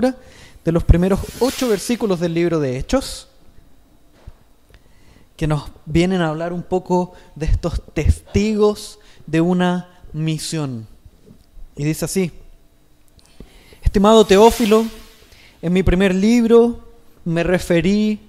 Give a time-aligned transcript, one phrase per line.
[0.00, 3.28] de los primeros ocho versículos del libro de Hechos,
[5.36, 10.86] que nos vienen a hablar un poco de estos testigos de una misión.
[11.76, 12.30] Y dice así,
[13.82, 14.86] estimado Teófilo,
[15.60, 16.88] en mi primer libro
[17.24, 18.20] me referí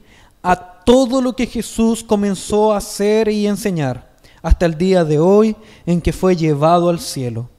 [0.42, 4.12] a todo lo que Jesús comenzó a hacer y enseñar
[4.42, 7.50] hasta el día de hoy en que fue llevado al cielo.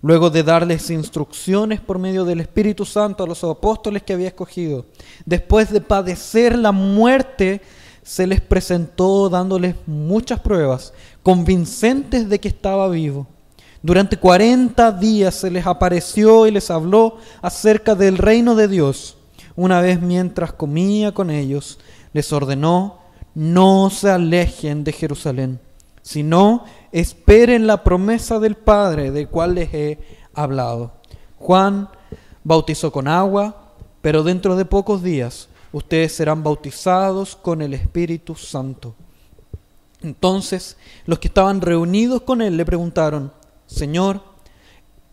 [0.00, 4.86] Luego de darles instrucciones por medio del Espíritu Santo a los apóstoles que había escogido,
[5.26, 7.60] después de padecer la muerte,
[8.02, 13.26] se les presentó dándoles muchas pruebas convincentes de que estaba vivo.
[13.82, 19.16] Durante cuarenta días se les apareció y les habló acerca del reino de Dios.
[19.56, 21.78] Una vez mientras comía con ellos,
[22.12, 22.98] les ordenó,
[23.34, 25.60] no se alejen de Jerusalén,
[26.08, 29.98] sino esperen la promesa del Padre, del cual les he
[30.32, 30.92] hablado.
[31.36, 31.90] Juan
[32.42, 38.94] bautizó con agua, pero dentro de pocos días ustedes serán bautizados con el Espíritu Santo.
[40.00, 43.30] Entonces los que estaban reunidos con él le preguntaron,
[43.66, 44.22] Señor,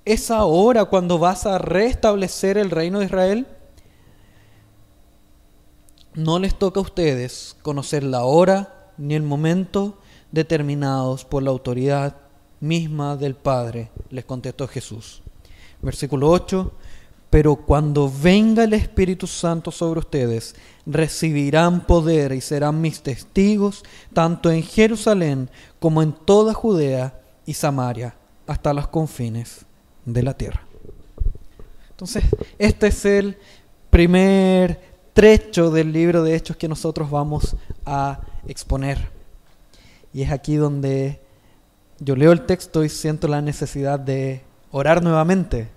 [0.05, 3.47] ¿es ahora cuando vas a restablecer el reino de Israel?
[6.13, 9.97] No les toca a ustedes conocer la hora ni el momento
[10.35, 12.17] determinados por la autoridad
[12.59, 15.23] misma del Padre, les contestó Jesús.
[15.81, 16.71] Versículo 8,
[17.29, 24.51] pero cuando venga el Espíritu Santo sobre ustedes, recibirán poder y serán mis testigos tanto
[24.51, 29.65] en Jerusalén como en toda Judea y Samaria, hasta los confines
[30.03, 30.61] de la tierra.
[31.91, 32.25] Entonces,
[32.59, 33.37] este es el
[33.89, 34.81] primer
[35.13, 39.14] trecho del libro de Hechos que nosotros vamos a exponer.
[40.15, 41.19] Y es aquí donde
[41.99, 45.67] yo leo el texto y siento la necesidad de orar nuevamente.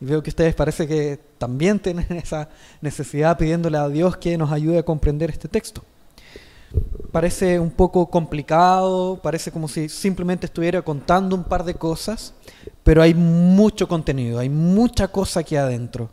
[0.00, 2.48] Y veo que ustedes parece que también tienen esa
[2.80, 5.84] necesidad pidiéndole a Dios que nos ayude a comprender este texto.
[7.12, 12.34] Parece un poco complicado, parece como si simplemente estuviera contando un par de cosas,
[12.82, 16.10] pero hay mucho contenido, hay mucha cosa aquí adentro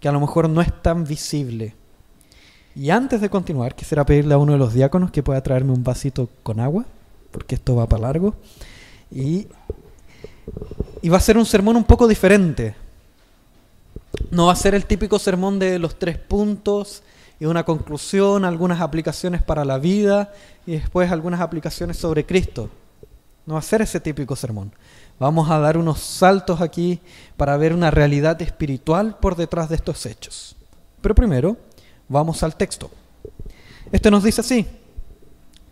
[0.00, 1.74] que a lo mejor no es tan visible.
[2.80, 5.84] Y antes de continuar, quisiera pedirle a uno de los diáconos que pueda traerme un
[5.84, 6.86] vasito con agua,
[7.30, 8.32] porque esto va para largo.
[9.10, 9.48] Y,
[11.02, 12.74] y va a ser un sermón un poco diferente.
[14.30, 17.02] No va a ser el típico sermón de los tres puntos
[17.38, 20.32] y una conclusión, algunas aplicaciones para la vida
[20.64, 22.70] y después algunas aplicaciones sobre Cristo.
[23.44, 24.72] No va a ser ese típico sermón.
[25.18, 26.98] Vamos a dar unos saltos aquí
[27.36, 30.56] para ver una realidad espiritual por detrás de estos hechos.
[31.02, 31.58] Pero primero,
[32.10, 32.90] vamos al texto.
[33.90, 34.66] Este nos dice así.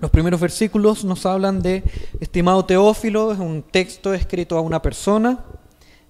[0.00, 1.82] Los primeros versículos nos hablan de,
[2.20, 5.44] estimado Teófilo, es un texto escrito a una persona,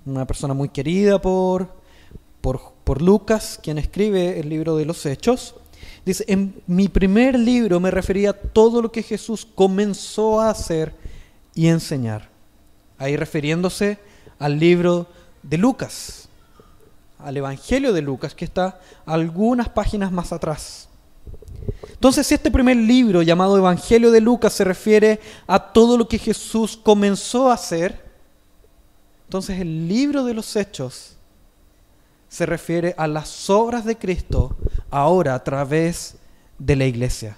[0.05, 1.73] una persona muy querida por,
[2.43, 5.55] por, Lucas, quien escribe el libro de los Hechos.
[6.05, 10.95] Dice, en mi primer libro me refería a todo lo que Jesús comenzó a hacer
[11.55, 12.29] y enseñar
[12.99, 13.99] ahí refiriéndose
[14.39, 15.07] al libro
[15.43, 16.28] de Lucas,
[17.19, 20.89] al Evangelio de Lucas, que está algunas páginas más atrás.
[21.89, 26.19] Entonces, si este primer libro llamado Evangelio de Lucas se refiere a todo lo que
[26.19, 28.05] Jesús comenzó a hacer,
[29.25, 31.17] entonces el libro de los Hechos
[32.29, 34.57] se refiere a las obras de Cristo
[34.91, 36.17] ahora a través
[36.59, 37.37] de la iglesia.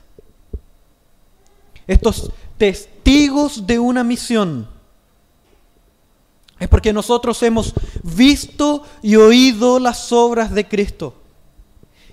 [1.87, 4.69] Estos testigos de una misión
[6.60, 7.72] es porque nosotros hemos
[8.03, 11.15] visto y oído las obras de Cristo.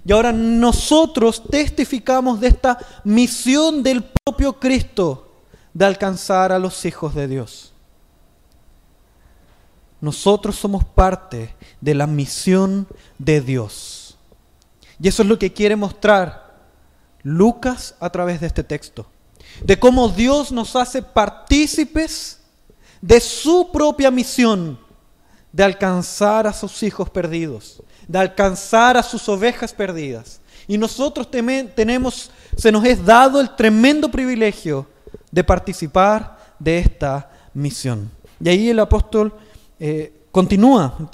[0.05, 5.43] Y ahora nosotros testificamos de esta misión del propio Cristo
[5.73, 7.73] de alcanzar a los hijos de Dios.
[9.99, 12.87] Nosotros somos parte de la misión
[13.17, 14.17] de Dios.
[14.97, 16.55] Y eso es lo que quiere mostrar
[17.21, 19.07] Lucas a través de este texto.
[19.65, 22.37] De cómo Dios nos hace partícipes
[23.01, 24.79] de su propia misión
[25.51, 30.39] de alcanzar a sus hijos perdidos, de alcanzar a sus ovejas perdidas.
[30.67, 34.85] Y nosotros tenemos, se nos es dado el tremendo privilegio
[35.31, 38.11] de participar de esta misión.
[38.39, 39.33] Y ahí el apóstol
[39.79, 41.09] eh, continúa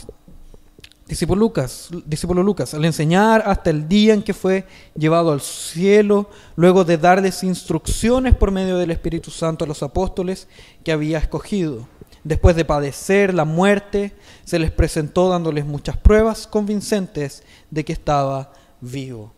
[1.08, 4.66] Discípulo Lucas, discípulo Lucas, al enseñar hasta el día en que fue
[4.96, 10.48] llevado al cielo, luego de darles instrucciones por medio del Espíritu Santo a los apóstoles
[10.82, 11.88] que había escogido.
[12.24, 14.16] Después de padecer la muerte,
[14.46, 19.34] se les presentó dándoles muchas pruebas convincentes de que estaba vivo.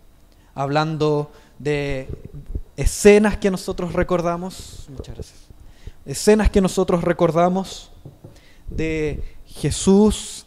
[0.53, 2.07] Hablando de
[2.77, 5.39] escenas que nosotros recordamos, muchas gracias,
[6.05, 7.91] escenas que nosotros recordamos
[8.69, 10.44] de Jesús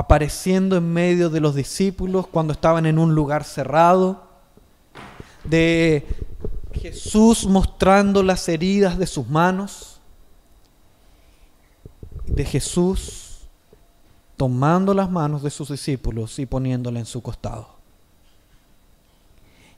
[0.00, 4.30] apareciendo en medio de los discípulos cuando estaban en un lugar cerrado,
[5.44, 6.06] de
[6.72, 10.00] Jesús mostrando las heridas de sus manos,
[12.24, 13.40] de Jesús
[14.38, 17.68] tomando las manos de sus discípulos y poniéndola en su costado.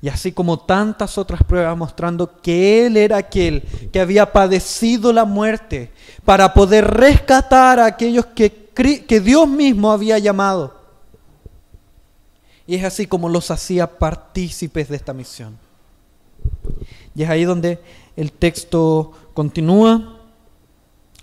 [0.00, 5.25] Y así como tantas otras pruebas mostrando que Él era aquel que había padecido la
[5.25, 5.90] muerte
[6.25, 10.80] para poder rescatar a aquellos que, que Dios mismo había llamado.
[12.66, 15.58] Y es así como los hacía partícipes de esta misión.
[17.14, 17.80] Y es ahí donde
[18.16, 20.19] el texto continúa,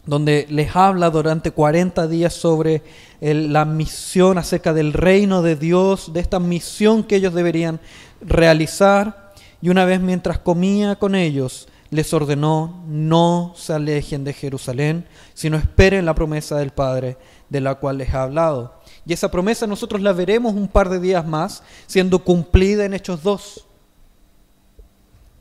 [0.06, 2.81] donde les habla durante 40 días sobre
[3.22, 7.80] la misión acerca del reino de Dios, de esta misión que ellos deberían
[8.22, 9.34] realizar.
[9.62, 15.58] Y una vez mientras comía con ellos, les ordenó, no se alejen de Jerusalén, sino
[15.58, 17.18] esperen la promesa del Padre
[17.50, 18.80] de la cual les ha hablado.
[19.06, 23.24] Y esa promesa nosotros la veremos un par de días más siendo cumplida en Hechos
[23.24, 23.66] 2,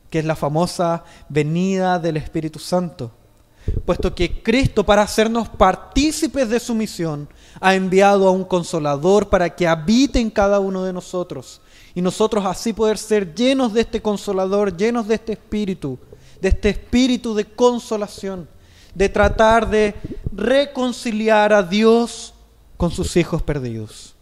[0.09, 3.11] que es la famosa venida del Espíritu Santo.
[3.85, 7.29] Puesto que Cristo, para hacernos partícipes de su misión,
[7.61, 11.61] ha enviado a un consolador para que habite en cada uno de nosotros.
[11.93, 15.99] Y nosotros así poder ser llenos de este consolador, llenos de este espíritu,
[16.41, 18.47] de este espíritu de consolación,
[18.95, 19.95] de tratar de
[20.31, 22.33] reconciliar a Dios
[22.77, 24.15] con sus hijos perdidos.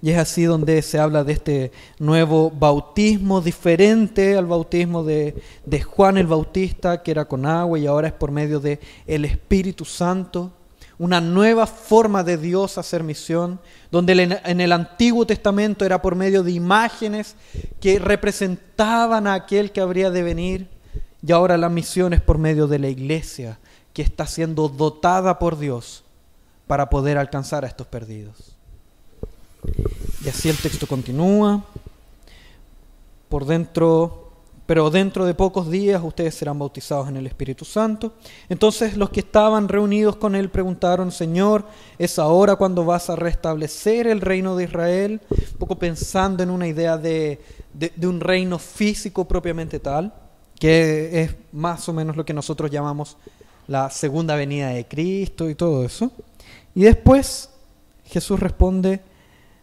[0.00, 5.34] Y es así donde se habla de este nuevo bautismo diferente al bautismo de,
[5.66, 8.78] de, Juan el Bautista, que era con agua y ahora es por medio del
[9.08, 10.52] el Espíritu Santo.
[10.98, 13.60] Una nueva forma de Dios hacer misión,
[13.90, 17.36] donde en el Antiguo Testamento era por medio de imágenes
[17.80, 20.68] que representaban a aquel que habría de venir,
[21.24, 23.58] y ahora la misión es por medio de la iglesia,
[23.92, 26.04] que está siendo dotada por Dios
[26.66, 28.56] para poder alcanzar a estos perdidos.
[30.24, 31.64] Y así el texto continúa.
[33.28, 34.27] Por dentro,
[34.68, 38.12] pero dentro de pocos días ustedes serán bautizados en el Espíritu Santo.
[38.50, 41.64] Entonces los que estaban reunidos con él preguntaron, Señor,
[41.98, 45.22] ¿es ahora cuando vas a restablecer el reino de Israel?
[45.30, 47.40] Un poco pensando en una idea de,
[48.02, 50.12] un reino físico propiamente tal,
[50.60, 53.16] que es más o menos lo que nosotros llamamos
[53.68, 56.12] la segunda venida de Cristo y todo eso.
[56.74, 57.48] Y después
[58.04, 59.00] Jesús responde,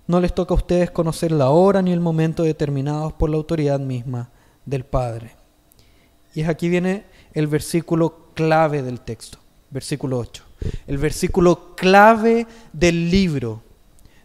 [0.08, 3.80] no les toca a ustedes conocer la hora ni el momento determinados por la autoridad
[3.80, 4.32] misma
[4.66, 5.32] del Padre.
[6.34, 9.40] Y es aquí viene el versículo clave del texto,
[9.70, 10.44] versículo 8.
[10.88, 13.62] El versículo clave del libro,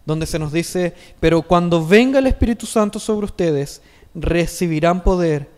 [0.05, 3.83] donde se nos dice, pero cuando venga el Espíritu Santo sobre ustedes,
[4.15, 5.49] recibirán poder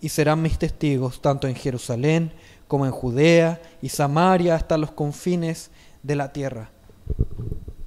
[0.00, 2.32] y serán mis testigos, tanto en Jerusalén
[2.68, 5.70] como en Judea y Samaria, hasta los confines
[6.02, 6.70] de la tierra.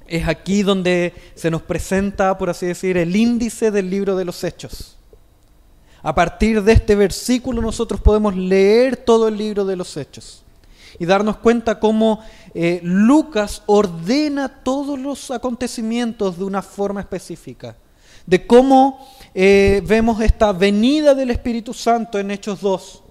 [0.07, 4.43] Es aquí donde se nos presenta, por así decir, el índice del libro de los
[4.43, 4.94] hechos.
[6.05, 10.43] A partir de este versículo nosotros podemos leer todo el libro de los hechos
[10.99, 12.19] y darnos cuenta cómo
[12.53, 17.75] eh, Lucas ordena todos los acontecimientos de una forma específica.
[18.27, 19.03] De cómo
[19.33, 23.03] eh, vemos esta venida del Espíritu Santo en Hechos 2,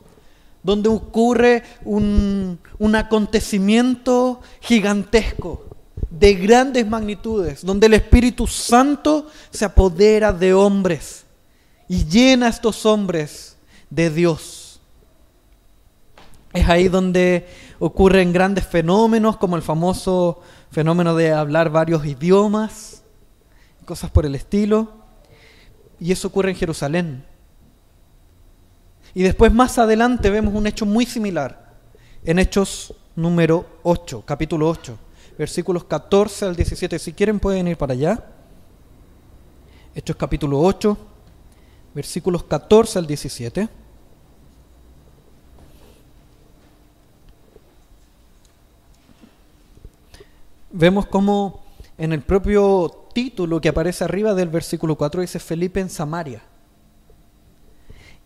[0.62, 5.64] donde ocurre un, un acontecimiento gigantesco
[6.10, 11.23] de grandes magnitudes, donde el Espíritu Santo se apodera de hombres
[11.88, 13.56] y llena a estos hombres
[13.90, 14.80] de Dios.
[16.52, 17.48] Es ahí donde
[17.78, 23.02] ocurren grandes fenómenos como el famoso fenómeno de hablar varios idiomas,
[23.84, 24.92] cosas por el estilo.
[26.00, 27.24] Y eso ocurre en Jerusalén.
[29.14, 31.74] Y después más adelante vemos un hecho muy similar
[32.24, 34.98] en Hechos número 8, capítulo 8
[35.36, 36.98] versículos 14 al 17.
[36.98, 38.24] Si quieren pueden ir para allá.
[39.94, 40.96] Hechos capítulo 8,
[41.94, 43.68] versículos 14 al 17.
[50.72, 51.62] Vemos como
[51.96, 56.42] en el propio título que aparece arriba del versículo 4 dice Felipe en Samaria.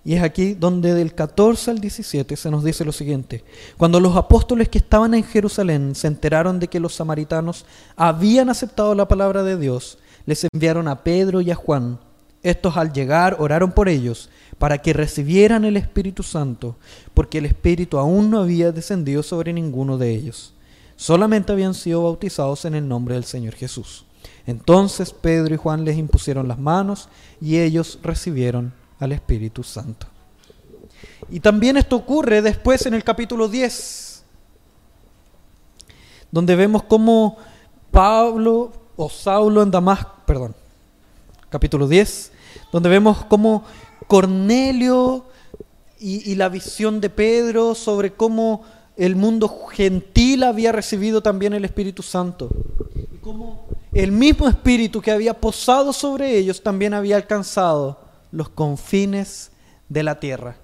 [0.05, 3.45] Y es aquí donde del 14 al 17 se nos dice lo siguiente.
[3.77, 8.95] Cuando los apóstoles que estaban en Jerusalén se enteraron de que los samaritanos habían aceptado
[8.95, 11.99] la palabra de Dios, les enviaron a Pedro y a Juan.
[12.43, 16.77] Estos al llegar oraron por ellos para que recibieran el Espíritu Santo,
[17.15, 20.55] porque el Espíritu aún no había descendido sobre ninguno de ellos.
[20.97, 24.05] Solamente habían sido bautizados en el nombre del Señor Jesús.
[24.47, 27.09] Entonces Pedro y Juan les impusieron las manos
[27.41, 30.07] y ellos recibieron al Espíritu Santo.
[31.31, 34.25] Y también esto ocurre después en el capítulo 10,
[36.31, 37.37] donde vemos cómo
[37.91, 40.55] Pablo o Saulo en Damasco, perdón,
[41.51, 42.33] capítulo 10,
[42.73, 43.65] donde vemos cómo
[44.07, 45.27] Cornelio
[46.01, 48.63] y, la visión de Pedro sobre cómo
[48.97, 52.51] el mundo gentil había recibido también el Espíritu Santo.
[52.95, 57.99] Y cómo el mismo Espíritu que había posado sobre ellos también había alcanzado
[58.31, 59.51] los confines
[59.89, 60.57] de la tierra.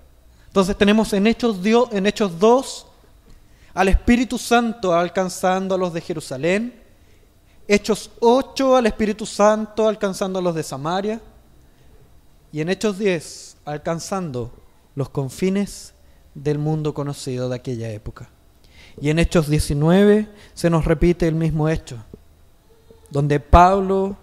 [0.47, 1.59] Entonces tenemos en Hechos,
[1.91, 2.87] en Hechos 2
[3.75, 6.84] al Espíritu Santo alcanzando a los de Jerusalén,
[7.67, 11.21] Hechos 8 al Espíritu Santo alcanzando a los de Samaria
[12.53, 14.53] y en Hechos 10 alcanzando
[14.95, 15.95] los confines
[16.35, 18.29] del mundo conocido de aquella época.
[19.01, 21.97] Y en Hechos 19 se nos repite el mismo hecho,
[23.11, 24.17] donde Pablo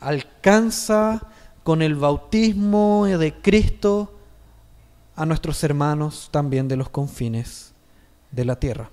[0.00, 1.28] alcanza
[1.62, 4.12] con el bautismo de Cristo
[5.14, 7.72] a nuestros hermanos también de los confines
[8.30, 8.90] de la tierra.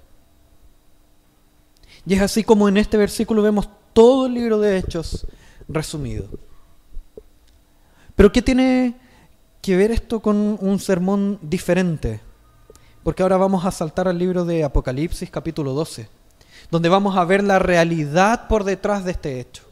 [2.06, 5.26] Y es así como en este versículo vemos todo el libro de Hechos
[5.68, 6.28] resumido.
[8.16, 8.96] Pero ¿qué tiene
[9.60, 12.20] que ver esto con un sermón diferente?
[13.02, 16.08] Porque ahora vamos a saltar al libro de Apocalipsis capítulo 12,
[16.70, 19.64] donde vamos a ver la realidad por detrás de este hecho.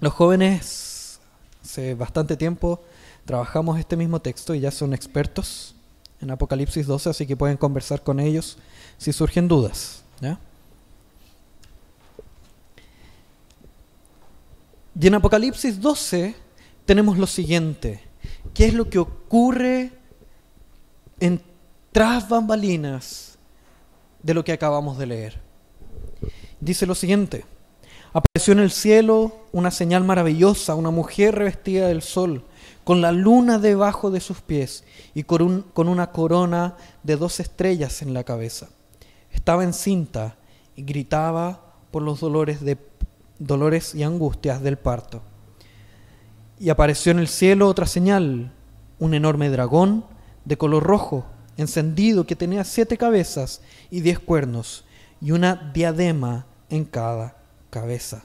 [0.00, 1.20] Los jóvenes
[1.62, 2.80] hace bastante tiempo
[3.26, 5.74] trabajamos este mismo texto y ya son expertos
[6.22, 8.56] en Apocalipsis 12, así que pueden conversar con ellos
[8.96, 10.04] si surgen dudas.
[14.98, 16.34] Y en Apocalipsis 12
[16.84, 18.00] tenemos lo siguiente.
[18.54, 19.92] ¿Qué es lo que ocurre
[21.20, 21.40] en
[21.92, 23.38] tras bambalinas
[24.22, 25.40] de lo que acabamos de leer?
[26.60, 27.44] Dice lo siguiente.
[28.12, 32.44] Apareció en el cielo una señal maravillosa, una mujer revestida del sol
[32.84, 34.84] con la luna debajo de sus pies
[35.14, 38.68] y con, con una corona de dos estrellas en la cabeza.
[39.30, 40.36] Estaba encinta
[40.76, 42.76] y gritaba por los dolores, de,
[43.46, 45.22] dolores y angustias del parto.
[46.58, 48.52] Y apareció en el cielo otra señal,
[48.98, 50.04] un enorme dragón
[50.44, 54.84] de color rojo, encendido, que tenía siete cabezas y diez cuernos,
[55.20, 57.36] y una diadema en cada
[57.70, 58.24] cabeza.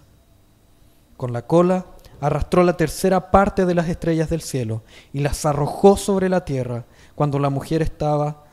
[1.15, 1.86] Con la cola
[2.21, 4.83] arrastró la tercera parte de las estrellas del cielo
[5.13, 6.86] y las arrojó sobre la tierra.
[7.15, 8.45] Cuando la mujer estaba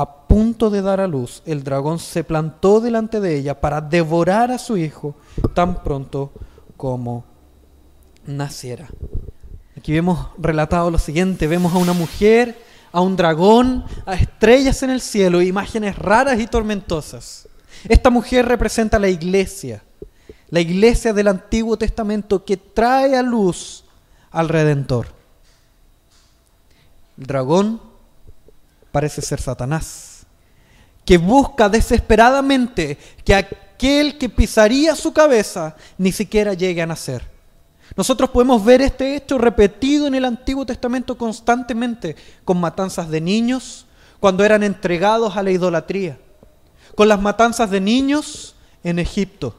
[0.00, 4.50] a punto de dar a luz, el dragón se plantó delante de ella para devorar
[4.50, 5.16] a su hijo
[5.54, 6.32] tan pronto
[6.76, 7.24] como
[8.26, 8.88] naciera.
[9.76, 12.56] Aquí vemos relatado lo siguiente, vemos a una mujer,
[12.92, 17.48] a un dragón, a estrellas en el cielo, imágenes raras y tormentosas.
[17.88, 19.82] Esta mujer representa la iglesia
[20.50, 23.84] la iglesia del Antiguo Testamento que trae a luz
[24.30, 25.08] al Redentor.
[27.18, 27.80] El dragón
[28.92, 30.26] parece ser Satanás,
[31.04, 37.22] que busca desesperadamente que aquel que pisaría su cabeza ni siquiera llegue a nacer.
[37.96, 43.86] Nosotros podemos ver este hecho repetido en el Antiguo Testamento constantemente, con matanzas de niños,
[44.20, 46.18] cuando eran entregados a la idolatría,
[46.94, 49.54] con las matanzas de niños en Egipto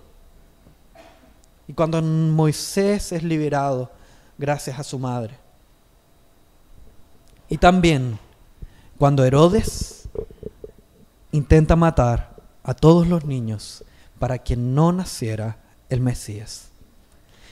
[1.70, 3.92] y cuando Moisés es liberado
[4.40, 5.38] gracias a su madre.
[7.48, 8.18] Y también
[9.00, 10.10] cuando Herodes
[11.32, 13.86] intenta matar a todos los niños
[14.20, 16.68] para que no naciera el Mesías.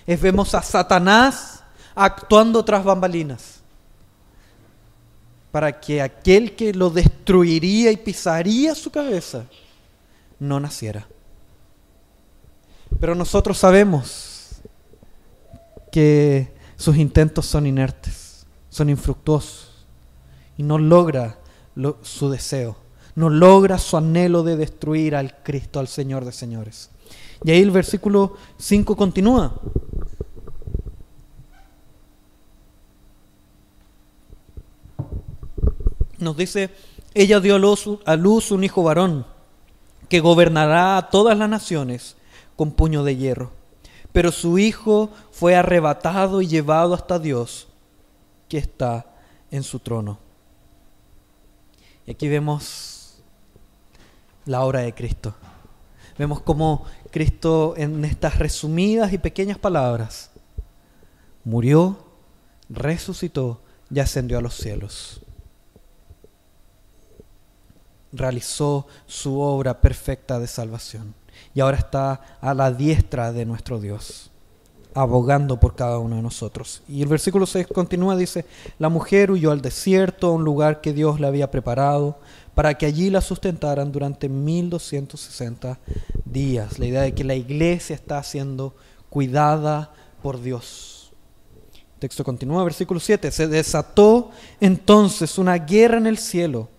[0.05, 1.63] Es vemos a Satanás
[1.95, 3.61] actuando tras bambalinas
[5.49, 9.45] para que aquel que lo destruiría y pisaría su cabeza
[10.39, 11.07] no naciera.
[12.99, 14.57] Pero nosotros sabemos
[15.93, 19.66] que sus intentos son inertes, son infructuosos
[20.57, 21.39] y no logra
[22.01, 22.75] su deseo,
[23.15, 26.89] no logra su anhelo de destruir al Cristo, al Señor de señores.
[27.43, 29.53] Y ahí el versículo 5 continúa.
[36.17, 36.71] Nos dice,
[37.13, 39.25] ella dio a luz un hijo varón
[40.09, 42.15] que gobernará a todas las naciones
[42.55, 43.51] con puño de hierro.
[44.11, 47.67] Pero su hijo fue arrebatado y llevado hasta Dios,
[48.49, 49.05] que está
[49.51, 50.26] en su trono.
[52.07, 53.21] Y aquí vemos
[54.45, 55.35] la obra de Cristo.
[56.17, 60.31] Vemos cómo Cristo en estas resumidas y pequeñas palabras
[61.43, 61.97] murió,
[62.69, 63.61] resucitó
[63.91, 65.21] y ascendió a los cielos.
[68.13, 71.13] Realizó su obra perfecta de salvación
[71.53, 74.31] y ahora está a la diestra de nuestro Dios,
[74.97, 76.81] abogando por cada uno de nosotros.
[76.87, 78.45] Y el versículo 6 continúa, dice,
[78.79, 82.17] la mujer huyó al desierto, a un lugar que Dios le había preparado,
[82.55, 85.77] para que allí la sustentaran durante 1260
[86.25, 86.79] días.
[86.79, 88.75] La idea de que la iglesia está siendo
[89.11, 91.11] cuidada por Dios.
[91.75, 96.69] El texto continúa, versículo 7, se desató entonces una guerra en el cielo.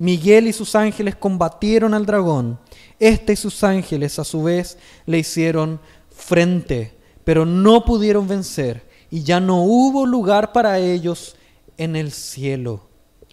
[0.00, 2.58] Miguel y sus ángeles combatieron al dragón.
[2.98, 5.80] Este y sus ángeles a su vez le hicieron
[6.10, 6.97] frente
[7.28, 11.36] pero no pudieron vencer y ya no hubo lugar para ellos
[11.76, 12.88] en el cielo.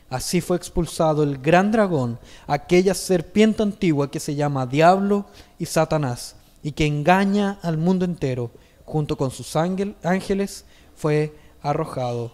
[0.10, 6.36] Así fue expulsado el gran dragón, aquella serpiente antigua que se llama Diablo y Satanás,
[6.62, 8.52] y que engaña al mundo entero,
[8.84, 10.66] junto con sus ángeles,
[10.98, 12.34] fue arrojado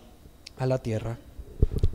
[0.58, 1.20] a la tierra.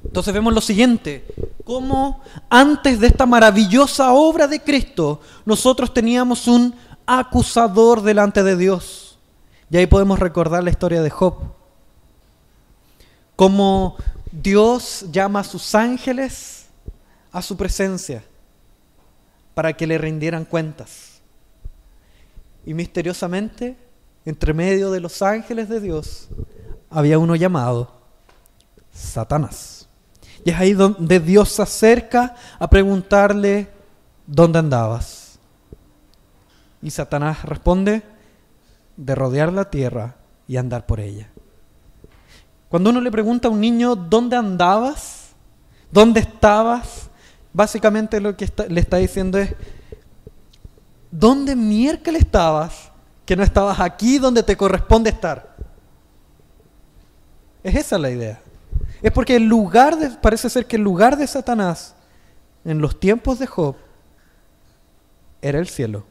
[0.05, 1.27] Entonces vemos lo siguiente,
[1.65, 6.73] cómo antes de esta maravillosa obra de Cristo, nosotros teníamos un
[7.05, 9.06] acusador delante de Dios
[9.71, 11.35] y ahí podemos recordar la historia de Job.
[13.35, 13.97] Cómo
[14.31, 16.67] Dios llama a sus ángeles
[17.37, 18.25] a su presencia
[19.53, 21.21] para que le rindieran cuentas.
[22.65, 23.77] Y misteriosamente,
[24.25, 26.29] entre medio de los ángeles de Dios,
[26.89, 27.93] había uno llamado
[28.91, 29.87] Satanás.
[30.47, 33.69] Y es ahí donde Dios se acerca a preguntarle,
[34.27, 35.39] ¿dónde andabas?
[36.81, 38.03] Y Satanás responde,
[38.97, 40.17] de rodear la tierra
[40.49, 41.29] y andar por ella.
[42.69, 45.35] Cuando uno le pregunta a un niño, ¿dónde andabas?
[45.91, 47.11] ¿Dónde estabas?
[47.53, 49.55] Básicamente lo que le está diciendo es,
[51.11, 52.91] ¿dónde miércoles estabas
[53.25, 55.57] que no estabas aquí donde te corresponde estar?
[57.63, 58.41] Es esa la idea.
[59.03, 61.95] Es porque el lugar parece ser que el lugar de Satanás
[62.65, 63.77] en los tiempos de Job
[65.41, 66.05] era el cielo.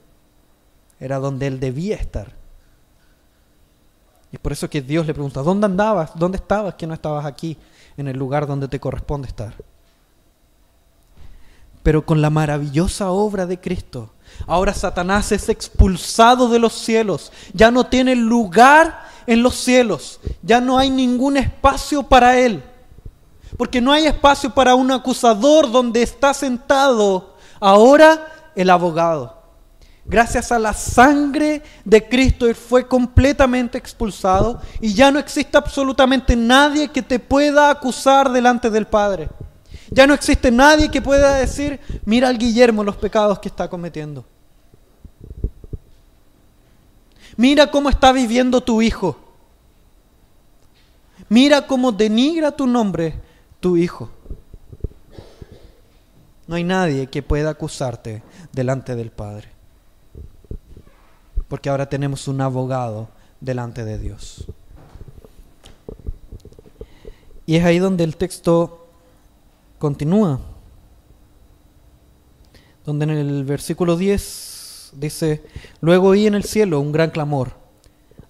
[1.00, 2.34] Era donde él debía estar.
[4.36, 6.12] Es por eso que Dios le pregunta, ¿dónde andabas?
[6.14, 7.58] ¿Dónde estabas que no estabas aquí
[7.96, 9.54] en el lugar donde te corresponde estar?
[11.82, 14.10] Pero con la maravillosa obra de Cristo,
[14.46, 20.60] ahora Satanás es expulsado de los cielos, ya no tiene lugar en los cielos, ya
[20.60, 22.62] no hay ningún espacio para él,
[23.56, 29.45] porque no hay espacio para un acusador donde está sentado ahora el abogado.
[30.08, 36.36] Gracias a la sangre de Cristo, Él fue completamente expulsado y ya no existe absolutamente
[36.36, 39.30] nadie que te pueda acusar delante del Padre.
[39.90, 44.26] Ya no existe nadie que pueda decir, mira al Guillermo los pecados que está cometiendo.
[47.36, 49.18] Mira cómo está viviendo tu hijo.
[51.30, 53.20] Mira cómo denigra tu nombre
[53.60, 54.12] tu hijo.
[56.46, 58.22] No hay nadie que pueda acusarte
[58.54, 59.55] delante del Padre
[61.56, 63.08] porque ahora tenemos un abogado
[63.40, 64.44] delante de Dios.
[67.46, 68.90] Y es ahí donde el texto
[69.80, 70.42] continúa,
[72.86, 75.46] donde en el versículo 10 dice,
[75.80, 77.52] luego oí en el cielo un gran clamor,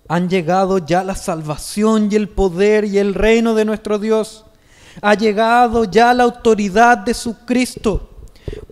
[0.07, 4.45] han llegado ya la salvación y el poder y el reino de nuestro Dios,
[5.01, 8.07] ha llegado ya la autoridad de su Cristo,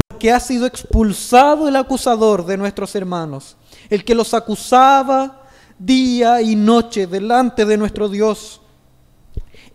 [0.07, 3.57] porque ha sido expulsado el acusador de nuestros hermanos
[3.89, 5.43] el que los acusaba
[5.77, 8.61] día y noche delante de nuestro Dios.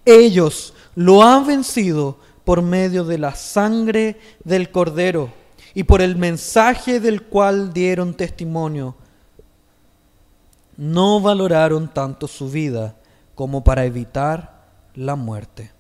[0.05, 5.31] Ellos lo han vencido por medio de la sangre del cordero
[5.75, 8.97] y por el mensaje del cual dieron testimonio.
[10.77, 12.97] No valoraron tanto su vida
[13.35, 15.71] como para evitar la muerte.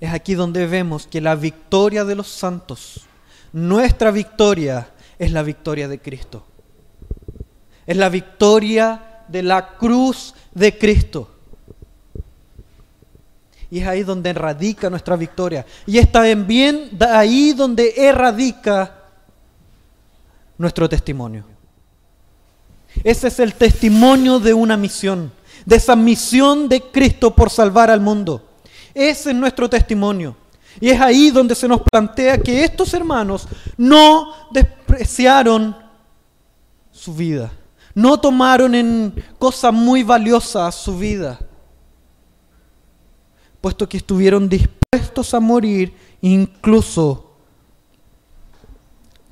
[0.00, 3.06] Es aquí donde vemos que la victoria de los santos,
[3.52, 6.44] nuestra victoria, es la victoria de Cristo.
[7.86, 11.30] Es la victoria de la cruz de Cristo.
[13.70, 15.66] Y es ahí donde radica nuestra victoria.
[15.86, 18.94] Y está bien ahí donde erradica
[20.56, 21.44] nuestro testimonio.
[23.02, 25.32] Ese es el testimonio de una misión,
[25.66, 28.48] de esa misión de Cristo por salvar al mundo.
[28.94, 30.36] Ese es nuestro testimonio.
[30.80, 35.76] Y es ahí donde se nos plantea que estos hermanos no despreciaron
[36.90, 37.52] su vida,
[37.94, 41.38] no tomaron en cosas muy valiosas su vida,
[43.60, 47.34] puesto que estuvieron dispuestos a morir, incluso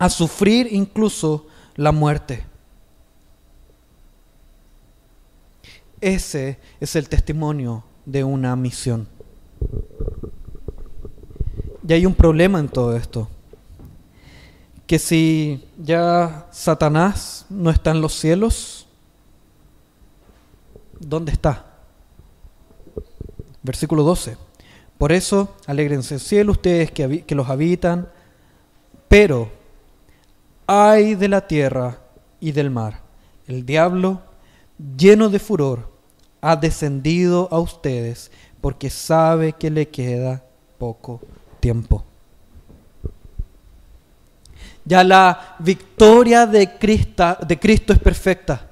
[0.02, 2.44] a sufrir incluso la muerte.
[6.00, 9.06] Ese es el testimonio de una misión.
[11.86, 13.28] Y hay un problema en todo esto.
[14.86, 18.86] Que si ya Satanás no está en los cielos,
[21.00, 21.66] ¿dónde está?
[23.62, 24.36] Versículo 12.
[24.98, 28.08] Por eso, alegrense el cielo ustedes que, que los habitan,
[29.08, 29.50] pero
[30.66, 31.98] hay de la tierra
[32.38, 33.00] y del mar.
[33.46, 34.20] El diablo,
[34.96, 35.90] lleno de furor,
[36.40, 40.44] ha descendido a ustedes porque sabe que le queda
[40.78, 41.20] poco
[41.62, 42.04] tiempo.
[44.84, 48.68] Ya la victoria de Cristo, de Cristo es perfecta.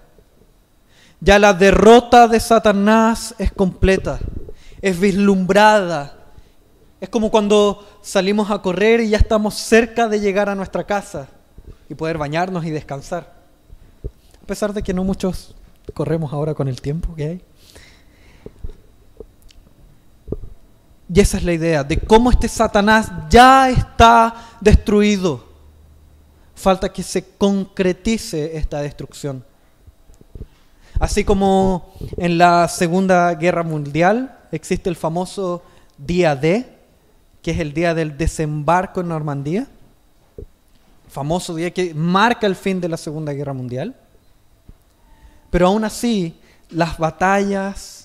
[1.21, 4.19] Ya la derrota de Satanás es completa,
[4.83, 6.17] es vislumbrada.
[7.01, 11.29] Es como cuando salimos a correr y ya estamos cerca de llegar a nuestra casa
[11.89, 13.33] y poder bañarnos y descansar.
[14.43, 15.55] A pesar de que no muchos
[15.95, 17.45] corremos ahora con el tiempo que hay.
[21.13, 25.45] Y esa es la idea de cómo este Satanás ya está destruido.
[26.55, 29.45] Falta que se concretice esta destrucción.
[31.01, 35.65] Así como en la Segunda Guerra Mundial existe el famoso
[35.99, 36.79] día D,
[37.43, 39.67] que es el día del desembarco en Normandía,
[41.09, 43.97] famoso día que marca el fin de la Segunda Guerra Mundial.
[45.51, 48.00] Pero aún así, las batallas,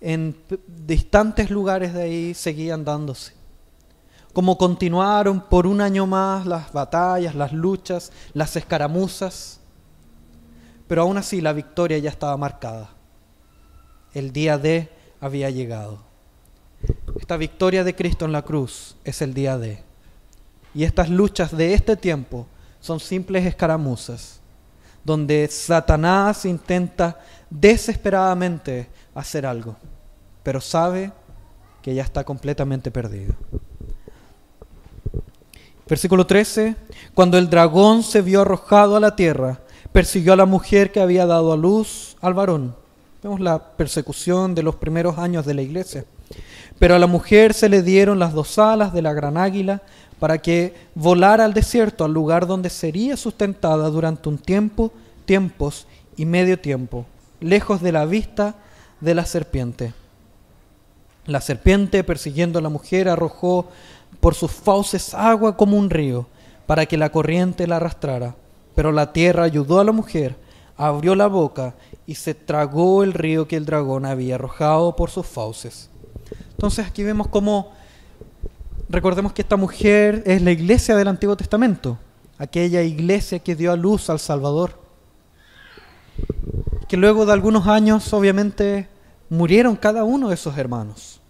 [0.00, 3.32] en distantes lugares de ahí seguían dándose.
[4.32, 9.60] Como continuaron por un año más las batallas, las luchas, las escaramuzas,
[10.86, 12.90] pero aún así la victoria ya estaba marcada.
[14.12, 16.04] El día D había llegado.
[17.18, 19.82] Esta victoria de Cristo en la cruz es el día D.
[20.74, 22.46] Y estas luchas de este tiempo
[22.80, 24.40] son simples escaramuzas,
[25.02, 27.18] donde Satanás intenta
[27.50, 29.76] desesperadamente hacer algo
[30.46, 31.10] pero sabe
[31.82, 33.34] que ya está completamente perdido.
[35.88, 36.76] Versículo 13,
[37.14, 39.58] cuando el dragón se vio arrojado a la tierra,
[39.90, 42.76] persiguió a la mujer que había dado a luz al varón.
[43.24, 46.04] Vemos la persecución de los primeros años de la iglesia.
[46.78, 49.82] Pero a la mujer se le dieron las dos alas de la gran águila
[50.20, 54.92] para que volara al desierto, al lugar donde sería sustentada durante un tiempo,
[55.24, 57.04] tiempos y medio tiempo,
[57.46, 58.56] lejos de la vista
[59.00, 59.94] de la serpiente.
[61.26, 63.68] La serpiente, persiguiendo a la mujer, arrojó
[64.20, 66.26] por sus fauces agua como un río,
[66.66, 68.34] para que la corriente la arrastrara.
[68.74, 70.36] Pero la tierra ayudó a la mujer,
[70.76, 71.74] abrió la boca
[72.06, 75.88] y se tragó el río que el dragón había arrojado por sus fauces.
[76.50, 77.72] Entonces aquí vemos cómo,
[78.88, 81.98] recordemos que esta mujer es la iglesia del Antiguo Testamento,
[82.38, 84.85] aquella iglesia que dio a luz al Salvador,
[86.88, 88.88] que luego de algunos años obviamente
[89.28, 91.20] murieron cada uno de esos hermanos.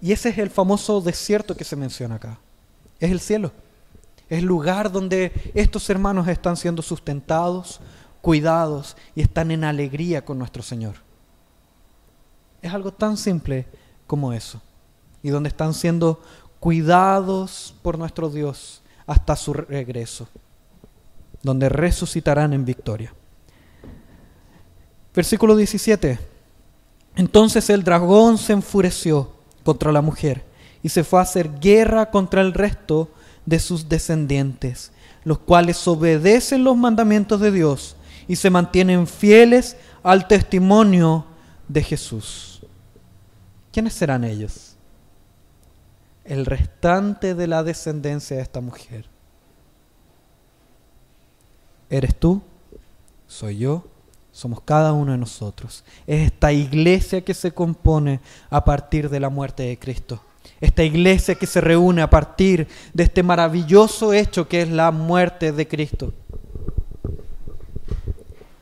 [0.00, 2.38] Y ese es el famoso desierto que se menciona acá.
[2.98, 3.52] Es el cielo.
[4.28, 7.80] Es el lugar donde estos hermanos están siendo sustentados,
[8.20, 10.96] cuidados y están en alegría con nuestro Señor.
[12.60, 13.66] Es algo tan simple
[14.06, 14.60] como eso.
[15.22, 16.20] Y donde están siendo
[16.58, 20.28] cuidados por nuestro Dios hasta su regreso.
[21.46, 23.14] Donde resucitarán en victoria.
[25.14, 26.18] Versículo 17.
[27.14, 29.30] Entonces el dragón se enfureció
[29.62, 30.44] contra la mujer
[30.82, 33.10] y se fue a hacer guerra contra el resto
[33.44, 34.90] de sus descendientes,
[35.22, 37.94] los cuales obedecen los mandamientos de Dios
[38.26, 41.26] y se mantienen fieles al testimonio
[41.68, 42.60] de Jesús.
[43.70, 44.74] ¿Quiénes serán ellos?
[46.24, 49.15] El restante de la descendencia de esta mujer.
[51.90, 52.42] ¿Eres tú?
[53.26, 53.84] ¿Soy yo?
[54.36, 55.82] somos cada uno de nosotros.
[56.06, 58.20] Es esta iglesia que se compone
[58.50, 60.20] a partir de la muerte de Cristo.
[60.60, 65.52] Esta iglesia que se reúne a partir de este maravilloso hecho que es la muerte
[65.52, 66.12] de Cristo.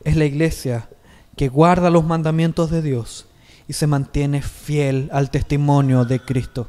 [0.05, 0.87] Es la iglesia
[1.35, 3.25] que guarda los mandamientos de Dios
[3.67, 6.67] y se mantiene fiel al testimonio de Cristo.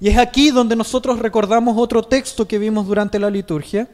[0.00, 3.88] Y es aquí donde nosotros recordamos otro texto que vimos durante la liturgia,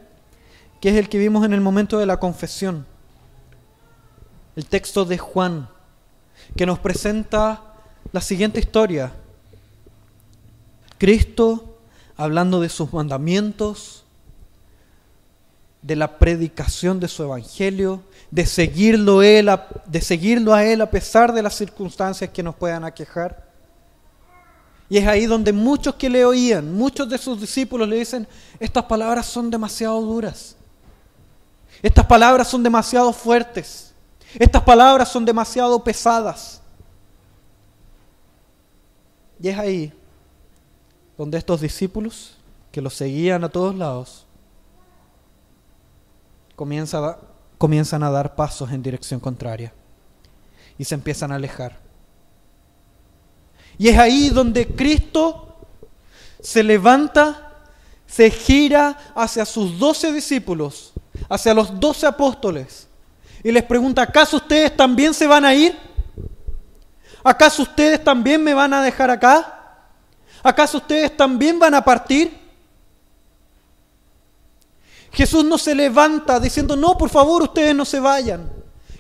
[0.83, 2.85] que es el que vimos en el momento de la confesión
[4.57, 5.69] el texto de Juan,
[6.57, 7.63] que nos presenta
[8.13, 9.13] la siguiente historia.
[10.99, 11.79] Cristo
[12.17, 14.05] hablando de sus mandamientos,
[15.81, 20.91] de la predicación de su evangelio, de seguirlo, él a, de seguirlo a Él a
[20.91, 23.51] pesar de las circunstancias que nos puedan aquejar.
[24.89, 28.29] Y es ahí donde muchos que le oían, muchos de sus discípulos le dicen,
[28.61, 30.57] estas palabras son demasiado duras,
[31.83, 33.93] estas palabras son demasiado fuertes.
[34.39, 36.63] Estas palabras son demasiado pesadas.
[39.41, 39.93] Y es ahí
[41.19, 42.39] donde estos discípulos,
[42.71, 44.27] que los seguían a todos lados,
[46.55, 47.19] comienzan a,
[47.59, 49.73] comienzan a dar pasos en dirección contraria
[50.79, 51.79] y se empiezan a alejar.
[53.77, 55.57] Y es ahí donde Cristo
[56.41, 57.53] se levanta,
[58.07, 60.92] se gira hacia sus doce discípulos,
[61.33, 62.87] hacia los doce apóstoles,
[63.43, 65.75] y les pregunta, ¿acaso ustedes también se van a ir?
[67.25, 69.81] ¿Acaso ustedes también me van a dejar acá?
[70.43, 72.39] ¿Acaso ustedes también van a partir?
[75.11, 78.51] Jesús no se levanta diciendo, no, por favor, ustedes no se vayan.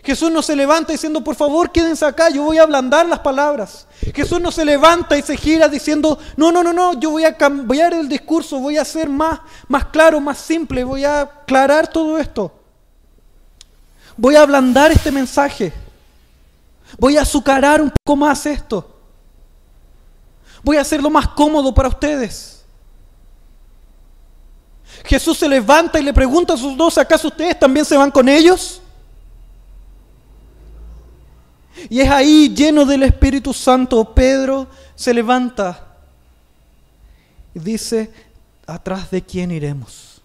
[0.02, 3.86] Jesús no se levanta diciendo, por favor, quédense acá, yo voy a ablandar las palabras.
[4.12, 7.36] Jesús no se levanta y se gira diciendo, no, no, no, no, yo voy a
[7.36, 12.18] cambiar el discurso, voy a ser más, más claro, más simple, voy a aclarar todo
[12.18, 12.52] esto.
[14.16, 15.72] Voy a ablandar este mensaje.
[16.98, 18.88] Voy a azucarar un poco más esto.
[20.64, 22.64] Voy a hacerlo más cómodo para ustedes.
[25.04, 28.28] Jesús se levanta y le pregunta a sus dos, ¿acaso ustedes también se van con
[28.28, 28.81] ellos?
[31.88, 35.86] Y es ahí, lleno del Espíritu Santo, Pedro se levanta
[37.54, 38.10] y dice,
[38.66, 40.20] ¿atrás de quién iremos?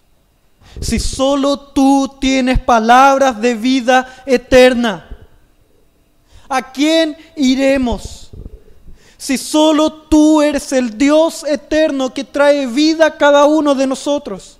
[0.80, 5.08] Si solo tú tienes palabras de vida eterna,
[6.48, 8.30] ¿a quién iremos?
[9.16, 14.57] Si solo tú eres el Dios eterno que trae vida a cada uno de nosotros.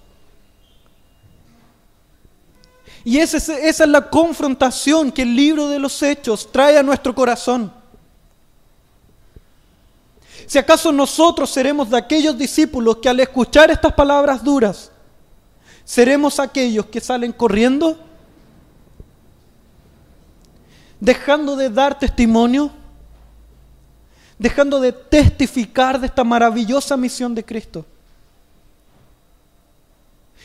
[3.05, 7.73] Y esa es, la confrontación que el libro de los hechos trae a nuestro corazón.
[10.47, 14.91] Si acaso nosotros seremos de aquellos discípulos que al escuchar estas palabras duras,
[15.85, 17.99] seremos aquellos que salen corriendo,
[21.01, 22.71] dejando de dar testimonio,
[24.39, 27.85] dejando de testificar de esta maravillosa misión de Cristo.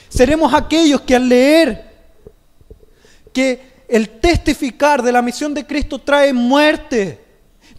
[0.09, 1.92] Seremos aquellos que al leer
[3.33, 7.23] que el testificar de la misión de Cristo trae muerte,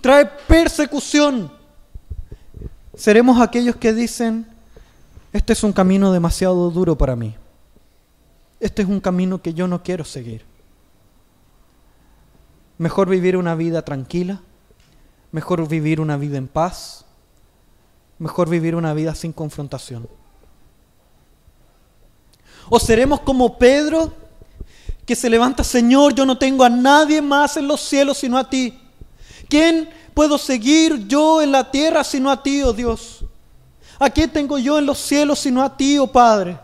[0.00, 1.50] trae persecución.
[2.94, 4.46] Seremos aquellos que dicen,
[5.32, 7.34] este es un camino demasiado duro para mí.
[8.60, 10.44] Este es un camino que yo no quiero seguir.
[12.78, 14.40] Mejor vivir una vida tranquila,
[15.32, 17.04] mejor vivir una vida en paz,
[18.18, 20.08] mejor vivir una vida sin confrontación.
[22.70, 24.12] O seremos como Pedro,
[25.06, 28.48] que se levanta, Señor, yo no tengo a nadie más en los cielos sino a
[28.48, 28.78] ti.
[29.48, 33.24] ¿Quién puedo seguir yo en la tierra sino a ti, oh Dios?
[33.98, 36.58] ¿A quién tengo yo en los cielos sino a ti, oh Padre?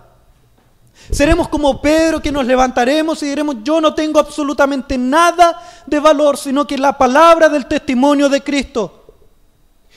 [1.10, 6.36] Seremos como Pedro que nos levantaremos y diremos, yo no tengo absolutamente nada de valor,
[6.36, 8.96] sino que la palabra del testimonio de Cristo.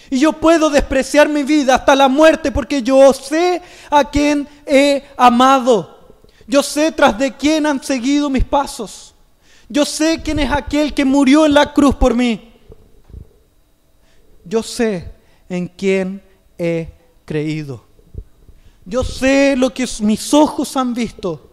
[0.10, 5.04] Y yo puedo despreciar mi vida hasta la muerte porque yo sé a quien he
[5.16, 5.93] amado.
[6.48, 9.14] Yo sé tras de quién han seguido mis pasos.
[9.70, 12.54] Yo sé quién es aquel que murió en la cruz por mí.
[14.46, 15.12] Yo sé
[15.48, 16.22] en quién
[16.58, 16.90] he
[17.26, 17.84] creído.
[18.86, 21.52] Yo sé lo que mis ojos han visto,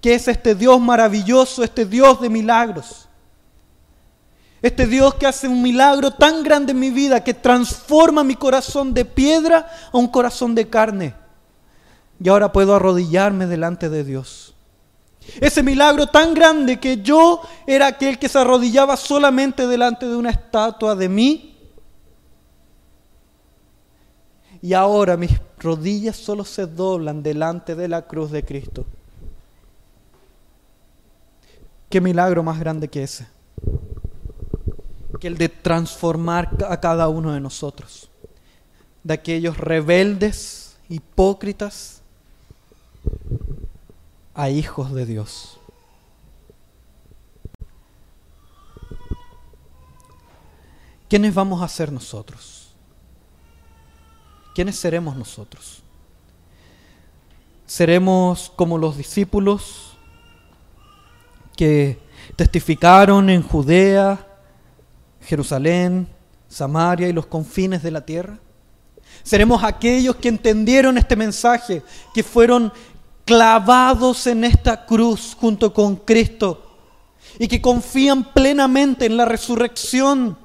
[0.00, 3.08] que es este Dios maravilloso, este Dios de milagros.
[4.62, 8.94] Este Dios que hace un milagro tan grande en mi vida que transforma mi corazón
[8.94, 11.23] de piedra a un corazón de carne
[12.24, 14.54] y ahora puedo arrodillarme delante de Dios.
[15.42, 20.30] Ese milagro tan grande que yo era aquel que se arrodillaba solamente delante de una
[20.30, 21.54] estatua de mí.
[24.62, 28.86] Y ahora mis rodillas solo se doblan delante de la cruz de Cristo.
[31.90, 33.26] ¿Qué milagro más grande que ese?
[35.20, 38.08] Que el de transformar a cada uno de nosotros.
[39.02, 41.93] De aquellos rebeldes, hipócritas,
[44.34, 45.58] a hijos de Dios.
[51.08, 52.74] ¿Quiénes vamos a ser nosotros?
[54.54, 55.82] ¿Quiénes seremos nosotros?
[57.66, 59.96] ¿Seremos como los discípulos
[61.56, 61.98] que
[62.36, 64.26] testificaron en Judea,
[65.22, 66.08] Jerusalén,
[66.48, 68.38] Samaria y los confines de la tierra?
[69.22, 72.72] Seremos aquellos que entendieron este mensaje, que fueron
[73.24, 76.76] clavados en esta cruz junto con Cristo
[77.38, 80.36] y que confían plenamente en la resurrección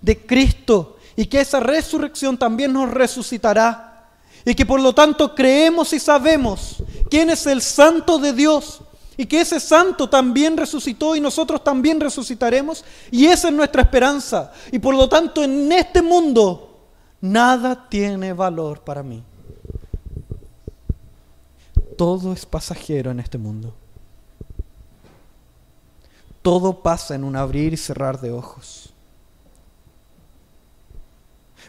[0.00, 4.10] de Cristo y que esa resurrección también nos resucitará
[4.44, 6.76] y que por lo tanto creemos y sabemos
[7.10, 8.80] quién es el santo de Dios
[9.16, 14.52] y que ese santo también resucitó y nosotros también resucitaremos y esa es nuestra esperanza.
[14.70, 16.86] Y por lo tanto en este mundo
[17.20, 19.24] nada tiene valor para mí
[21.98, 23.74] todo es pasajero en este mundo.
[26.40, 28.94] todo pasa en un abrir y cerrar de ojos.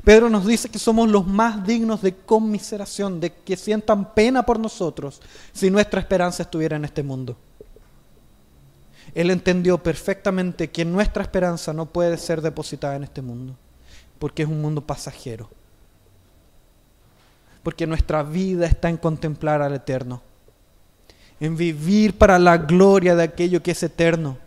[0.05, 4.57] Pedro nos dice que somos los más dignos de conmiseración, de que sientan pena por
[4.57, 7.35] nosotros si nuestra esperanza estuviera en este mundo.
[9.13, 13.57] Él entendió perfectamente que nuestra esperanza no puede ser depositada en este mundo,
[14.17, 15.49] porque es un mundo pasajero,
[17.63, 20.21] porque nuestra vida está en contemplar al Eterno,
[21.39, 24.37] en vivir para la gloria de aquello que es eterno.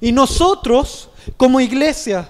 [0.00, 2.28] Y nosotros, como iglesia,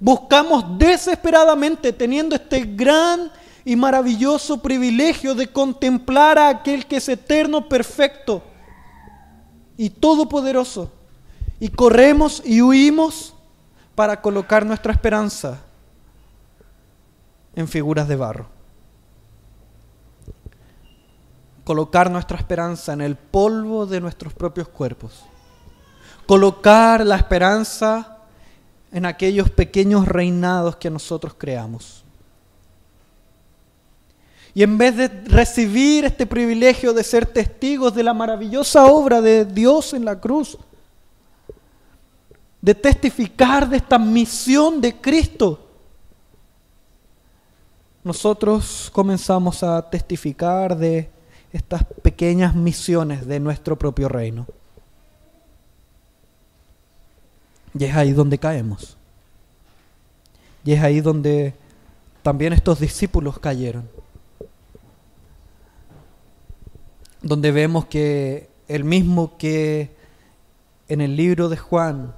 [0.00, 3.30] buscamos desesperadamente, teniendo este gran
[3.64, 8.42] y maravilloso privilegio de contemplar a aquel que es eterno, perfecto
[9.76, 10.92] y todopoderoso.
[11.58, 13.34] Y corremos y huimos
[13.94, 15.60] para colocar nuestra esperanza
[17.54, 18.55] en figuras de barro.
[21.66, 25.24] Colocar nuestra esperanza en el polvo de nuestros propios cuerpos.
[26.24, 28.18] Colocar la esperanza
[28.92, 32.04] en aquellos pequeños reinados que nosotros creamos.
[34.54, 39.44] Y en vez de recibir este privilegio de ser testigos de la maravillosa obra de
[39.44, 40.56] Dios en la cruz,
[42.62, 45.68] de testificar de esta misión de Cristo,
[48.04, 51.15] nosotros comenzamos a testificar de
[51.56, 54.46] estas pequeñas misiones de nuestro propio reino.
[57.78, 58.96] Y es ahí donde caemos.
[60.64, 61.54] Y es ahí donde
[62.22, 63.88] también estos discípulos cayeron.
[67.26, 69.90] donde vemos que el mismo que
[70.88, 72.14] en el libro de Juan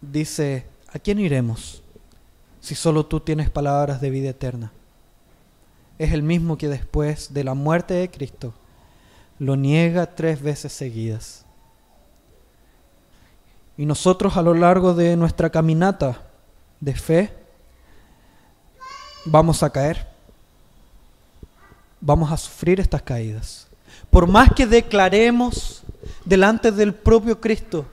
[0.00, 1.82] dice, ¿a quién iremos
[2.60, 4.72] si solo tú tienes palabras de vida eterna?
[5.98, 8.54] Es el mismo que después de la muerte de Cristo
[9.38, 11.44] lo niega tres veces seguidas.
[13.76, 16.22] Y nosotros a lo largo de nuestra caminata
[16.80, 17.32] de fe
[19.26, 20.14] vamos a caer
[22.04, 23.66] vamos a sufrir estas caídas.
[24.10, 25.82] Por más que declaremos
[26.24, 27.86] delante del propio Cristo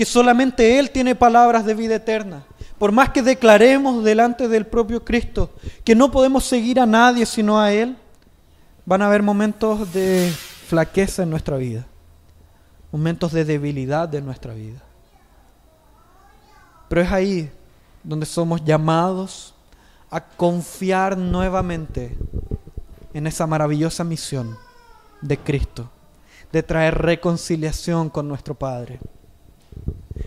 [0.00, 2.46] que solamente Él tiene palabras de vida eterna,
[2.78, 5.52] por más que declaremos delante del propio Cristo
[5.84, 7.98] que no podemos seguir a nadie sino a Él,
[8.86, 10.32] van a haber momentos de
[10.66, 11.84] flaqueza en nuestra vida,
[12.90, 14.80] momentos de debilidad de nuestra vida.
[16.88, 17.52] Pero es ahí
[18.02, 19.52] donde somos llamados
[20.10, 22.16] a confiar nuevamente
[23.12, 24.56] en esa maravillosa misión
[25.20, 25.90] de Cristo,
[26.52, 28.98] de traer reconciliación con nuestro Padre.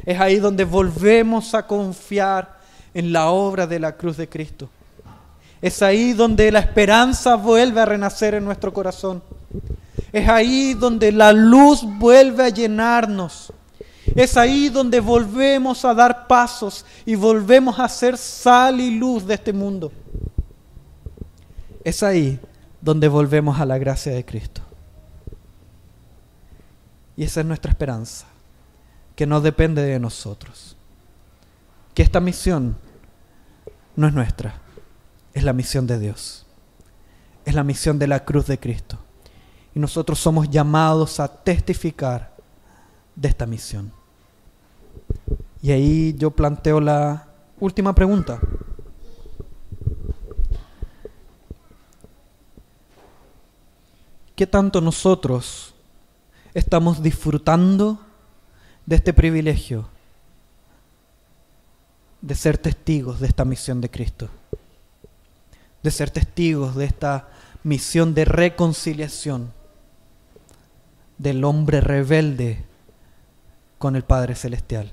[0.05, 2.59] Es ahí donde volvemos a confiar
[2.93, 4.69] en la obra de la cruz de Cristo.
[5.61, 9.23] Es ahí donde la esperanza vuelve a renacer en nuestro corazón.
[10.11, 13.53] Es ahí donde la luz vuelve a llenarnos.
[14.15, 19.35] Es ahí donde volvemos a dar pasos y volvemos a ser sal y luz de
[19.35, 19.91] este mundo.
[21.83, 22.39] Es ahí
[22.81, 24.61] donde volvemos a la gracia de Cristo.
[27.15, 28.25] Y esa es nuestra esperanza,
[29.15, 30.75] que no depende de nosotros.
[31.93, 32.77] Que esta misión
[33.95, 34.55] no es nuestra,
[35.33, 36.45] es la misión de Dios.
[37.45, 38.97] Es la misión de la cruz de Cristo.
[39.75, 42.33] Y nosotros somos llamados a testificar
[43.15, 43.91] de esta misión.
[45.61, 47.27] Y ahí yo planteo la
[47.59, 48.39] última pregunta.
[54.35, 55.73] ¿Qué tanto nosotros
[56.53, 57.99] estamos disfrutando
[58.85, 59.87] de este privilegio
[62.21, 64.29] de ser testigos de esta misión de Cristo?
[65.81, 67.29] De ser testigos de esta
[67.63, 69.51] misión de reconciliación
[71.17, 72.63] del hombre rebelde
[73.77, 74.91] con el Padre Celestial.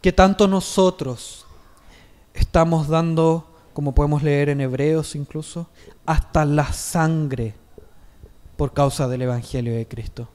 [0.00, 1.46] ¿Qué tanto nosotros
[2.34, 5.68] estamos dando como podemos leer en Hebreos incluso,
[6.04, 7.54] hasta la sangre
[8.56, 10.28] por causa del Evangelio de Cristo.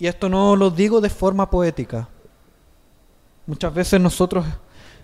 [0.00, 2.08] Y esto no lo digo de forma poética.
[3.46, 4.46] Muchas veces nosotros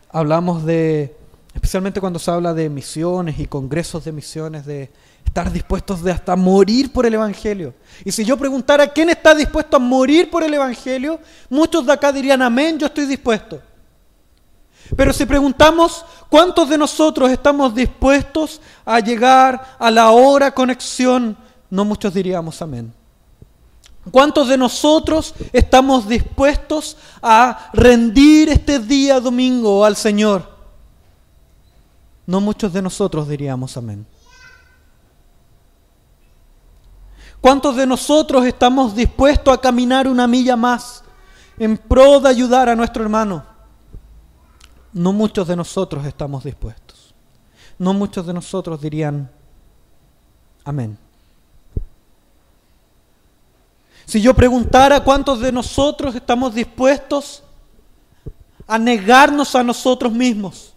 [0.08, 1.14] hablamos de,
[1.52, 4.90] especialmente cuando se habla de misiones y congresos de misiones, de
[5.22, 7.74] estar dispuestos de hasta morir por el Evangelio.
[8.06, 11.20] Y si yo preguntara quién está dispuesto a morir por el Evangelio,
[11.50, 13.60] muchos de acá dirían, amén, yo estoy dispuesto.
[14.96, 21.36] Pero si preguntamos cuántos de nosotros estamos dispuestos a llegar a la hora conexión,
[21.68, 22.95] no muchos diríamos amén.
[24.10, 30.48] ¿Cuántos de nosotros estamos dispuestos a rendir este día domingo al Señor?
[32.26, 34.06] No muchos de nosotros diríamos amén.
[37.40, 41.04] ¿Cuántos de nosotros estamos dispuestos a caminar una milla más
[41.58, 43.44] en pro de ayudar a nuestro hermano?
[44.92, 47.14] No muchos de nosotros estamos dispuestos.
[47.78, 49.30] No muchos de nosotros dirían,
[50.64, 51.05] amén.
[54.06, 57.42] Si yo preguntara cuántos de nosotros estamos dispuestos
[58.66, 60.72] a negarnos a nosotros mismos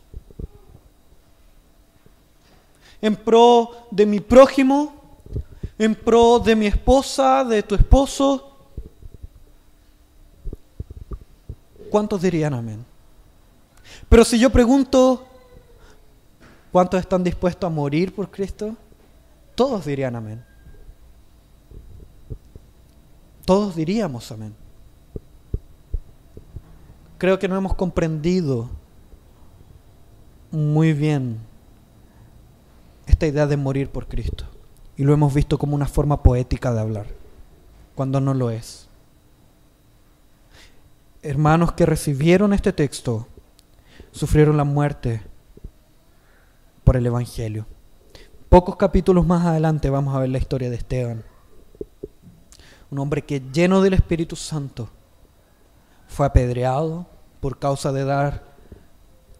[3.01, 4.93] en pro de mi prójimo,
[5.77, 8.51] en pro de mi esposa, de tu esposo,
[11.91, 12.83] ¿cuántos dirían amén?
[14.09, 15.25] Pero si yo pregunto,
[16.71, 18.75] ¿cuántos están dispuestos a morir por Cristo?
[19.53, 20.48] Todos dirían amén.
[23.49, 24.53] Todos diríamos amén.
[27.17, 28.69] Creo que no hemos comprendido
[30.51, 31.39] muy bien
[33.07, 34.45] esta idea de morir por Cristo.
[34.97, 37.07] Y lo hemos visto como una forma poética de hablar,
[37.95, 38.87] cuando no lo es.
[41.23, 43.25] Hermanos que recibieron este texto
[44.11, 45.23] sufrieron la muerte
[46.83, 47.65] por el Evangelio.
[48.47, 51.23] Pocos capítulos más adelante vamos a ver la historia de Esteban
[52.91, 54.89] un hombre que lleno del Espíritu Santo
[56.07, 57.05] fue apedreado
[57.39, 58.43] por causa de dar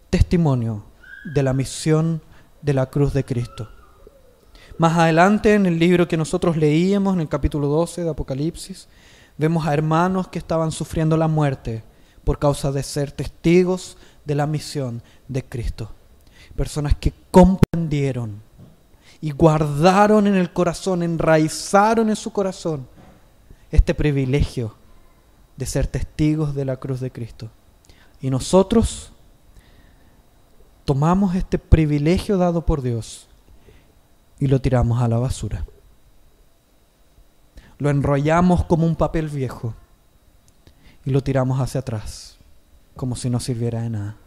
[0.10, 0.84] testimonio
[1.26, 2.22] de la misión
[2.62, 3.70] de la cruz de Cristo.
[4.78, 8.88] Más adelante en el libro que nosotros leíamos, en el capítulo 12 de Apocalipsis,
[9.38, 11.84] vemos a hermanos que estaban sufriendo la muerte
[12.24, 15.91] por causa de ser testigos de la misión de Cristo.
[16.56, 18.41] Personas que comprendieron
[19.22, 22.88] y guardaron en el corazón, enraizaron en su corazón
[23.72, 24.76] este privilegio
[25.57, 27.49] de ser testigos de la cruz de Cristo.
[28.22, 29.11] Y nosotros
[30.86, 33.28] tomamos este privilegio dado por Dios
[34.39, 35.65] y lo tiramos a la basura.
[37.78, 39.74] Lo enrollamos como un papel viejo
[41.05, 42.38] y lo tiramos hacia atrás,
[42.95, 44.17] como si no sirviera de nada.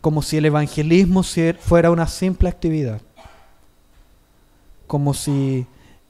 [0.00, 1.22] Como si el evangelismo
[1.58, 3.00] fuera una simple actividad.
[4.86, 5.66] Como si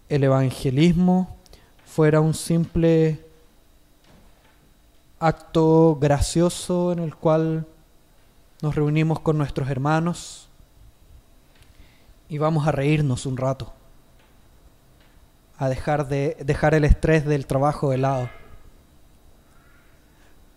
[0.08, 1.36] el evangelismo
[1.84, 3.24] fuera un simple
[5.18, 7.66] acto gracioso en el cual
[8.62, 10.48] nos reunimos con nuestros hermanos
[12.28, 13.72] y vamos a reírnos un rato,
[15.58, 18.28] a dejar, de, dejar el estrés del trabajo de lado.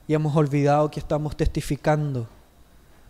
[0.07, 2.27] Y hemos olvidado que estamos testificando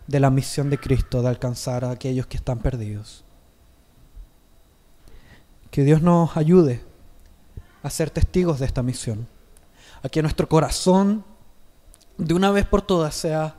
[0.06, 3.24] de la misión de Cristo de alcanzar a aquellos que están perdidos.
[5.70, 6.82] Que Dios nos ayude
[7.82, 9.26] a ser testigos de esta misión.
[10.02, 11.24] A que nuestro corazón
[12.16, 13.56] de una vez por todas sea,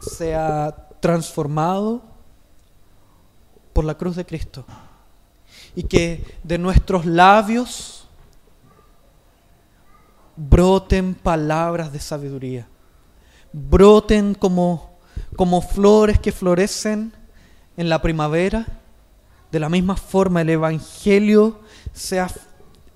[0.00, 2.02] sea transformado
[3.72, 4.64] por la cruz de Cristo.
[5.74, 8.08] Y que de nuestros labios
[10.36, 12.68] broten palabras de sabiduría.
[13.52, 14.98] Broten como,
[15.34, 17.12] como flores que florecen
[17.76, 18.66] en la primavera
[19.50, 21.60] de la misma forma el Evangelio
[21.92, 22.30] sea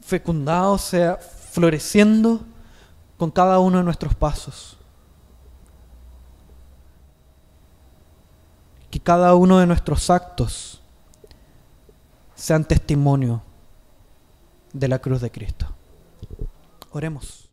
[0.01, 2.41] fecundado, sea floreciendo
[3.17, 4.77] con cada uno de nuestros pasos.
[8.91, 10.81] Que cada uno de nuestros actos
[12.35, 13.43] sean testimonio
[14.73, 15.67] de la cruz de Cristo.
[16.91, 17.50] Oremos.